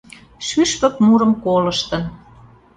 [0.47, 2.03] Шӱшпык мурым колыштын.